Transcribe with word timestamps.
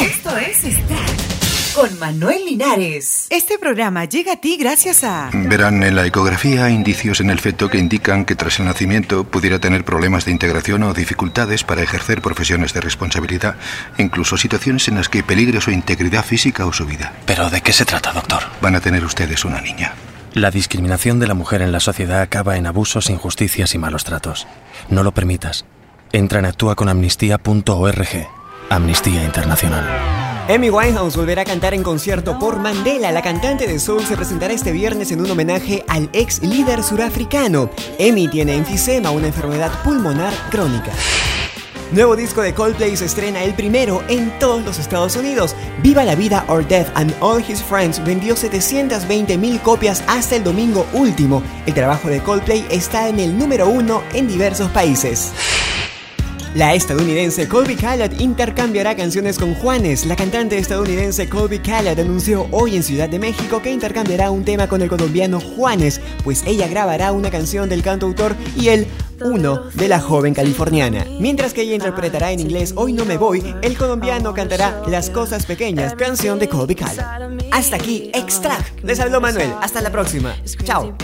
Esto 0.00 0.36
es 0.36 0.58
Start 0.58 1.18
con 1.74 1.98
Manuel 1.98 2.44
Linares. 2.44 3.26
Este 3.30 3.58
programa 3.58 4.04
llega 4.04 4.32
a 4.32 4.36
ti 4.36 4.56
gracias 4.56 5.04
a... 5.04 5.30
Verán 5.32 5.82
en 5.82 5.96
la 5.96 6.06
ecografía 6.06 6.66
hay 6.66 6.74
indicios 6.74 7.20
en 7.20 7.30
el 7.30 7.38
feto 7.38 7.68
que 7.68 7.78
indican 7.78 8.24
que 8.24 8.34
tras 8.34 8.58
el 8.58 8.66
nacimiento 8.66 9.24
pudiera 9.24 9.58
tener 9.58 9.84
problemas 9.84 10.24
de 10.24 10.32
integración 10.32 10.82
o 10.84 10.94
dificultades 10.94 11.64
para 11.64 11.82
ejercer 11.82 12.22
profesiones 12.22 12.72
de 12.72 12.80
responsabilidad, 12.80 13.56
incluso 13.96 14.36
situaciones 14.36 14.88
en 14.88 14.96
las 14.96 15.08
que 15.08 15.22
peligre 15.22 15.60
su 15.60 15.70
integridad 15.70 16.24
física 16.24 16.66
o 16.66 16.72
su 16.72 16.86
vida. 16.86 17.12
¿Pero 17.26 17.50
de 17.50 17.60
qué 17.60 17.72
se 17.72 17.84
trata, 17.84 18.12
doctor? 18.12 18.42
Van 18.60 18.76
a 18.76 18.80
tener 18.80 19.04
ustedes 19.04 19.44
una 19.44 19.60
niña. 19.60 19.94
La 20.32 20.50
discriminación 20.50 21.18
de 21.18 21.26
la 21.26 21.34
mujer 21.34 21.62
en 21.62 21.72
la 21.72 21.80
sociedad 21.80 22.20
acaba 22.20 22.56
en 22.56 22.66
abusos, 22.66 23.10
injusticias 23.10 23.74
y 23.74 23.78
malos 23.78 24.04
tratos. 24.04 24.46
No 24.90 25.02
lo 25.02 25.12
permitas. 25.12 25.64
Entra 26.12 26.38
en 26.38 26.46
actúaconamnistía.org. 26.46 28.37
Amnistía 28.70 29.24
Internacional. 29.24 29.84
Amy 30.48 30.70
Winehouse 30.70 31.16
volverá 31.16 31.42
a 31.42 31.44
cantar 31.44 31.74
en 31.74 31.82
concierto 31.82 32.38
por 32.38 32.58
Mandela. 32.58 33.12
La 33.12 33.22
cantante 33.22 33.66
de 33.66 33.78
soul 33.78 34.04
se 34.04 34.16
presentará 34.16 34.52
este 34.54 34.72
viernes 34.72 35.10
en 35.10 35.20
un 35.20 35.30
homenaje 35.30 35.84
al 35.88 36.08
ex 36.12 36.42
líder 36.42 36.82
surafricano. 36.82 37.70
Amy 37.98 38.28
tiene 38.28 38.56
enfisema, 38.56 39.10
una 39.10 39.26
enfermedad 39.26 39.70
pulmonar 39.82 40.32
crónica. 40.50 40.92
Nuevo 41.92 42.16
disco 42.16 42.42
de 42.42 42.52
Coldplay 42.52 42.94
se 42.98 43.06
estrena 43.06 43.42
el 43.42 43.54
primero 43.54 44.02
en 44.08 44.38
todos 44.38 44.62
los 44.62 44.78
Estados 44.78 45.16
Unidos. 45.16 45.56
Viva 45.82 46.04
la 46.04 46.14
vida 46.14 46.44
or 46.48 46.66
Death 46.66 46.88
and 46.94 47.14
All 47.20 47.42
His 47.46 47.62
Friends 47.62 48.04
vendió 48.04 48.36
720 48.36 49.38
mil 49.38 49.58
copias 49.60 50.04
hasta 50.06 50.36
el 50.36 50.44
domingo 50.44 50.86
último. 50.92 51.42
El 51.64 51.72
trabajo 51.72 52.08
de 52.08 52.22
Coldplay 52.22 52.66
está 52.70 53.08
en 53.08 53.20
el 53.20 53.38
número 53.38 53.68
uno 53.68 54.02
en 54.12 54.28
diversos 54.28 54.70
países. 54.70 55.32
La 56.54 56.74
estadounidense 56.74 57.46
Colby 57.46 57.76
Callard 57.76 58.20
intercambiará 58.20 58.96
canciones 58.96 59.38
con 59.38 59.54
Juanes. 59.54 60.06
La 60.06 60.16
cantante 60.16 60.56
estadounidense 60.58 61.28
Colby 61.28 61.58
Callard 61.58 62.00
anunció 62.00 62.46
hoy 62.50 62.76
en 62.76 62.82
Ciudad 62.82 63.08
de 63.08 63.18
México 63.18 63.60
que 63.60 63.70
intercambiará 63.70 64.30
un 64.30 64.44
tema 64.44 64.66
con 64.66 64.80
el 64.80 64.88
colombiano 64.88 65.40
Juanes, 65.40 66.00
pues 66.24 66.42
ella 66.46 66.66
grabará 66.66 67.12
una 67.12 67.30
canción 67.30 67.68
del 67.68 67.82
cantautor 67.82 68.34
y 68.56 68.68
él 68.68 68.86
uno 69.20 69.64
de 69.74 69.88
la 69.88 70.00
joven 70.00 70.32
californiana. 70.32 71.04
Mientras 71.20 71.52
que 71.52 71.62
ella 71.62 71.74
interpretará 71.74 72.32
en 72.32 72.40
inglés 72.40 72.72
Hoy 72.76 72.92
no 72.92 73.04
me 73.04 73.18
voy, 73.18 73.54
el 73.62 73.76
colombiano 73.76 74.32
cantará 74.32 74.82
Las 74.86 75.10
cosas 75.10 75.44
pequeñas, 75.44 75.94
canción 75.94 76.38
de 76.38 76.48
Colby 76.48 76.74
Callard. 76.74 77.38
Hasta 77.50 77.76
aquí, 77.76 78.10
Extract. 78.14 78.84
Les 78.84 79.00
habló 79.00 79.20
Manuel. 79.20 79.52
Hasta 79.60 79.82
la 79.82 79.90
próxima. 79.90 80.34
Chao. 80.64 80.96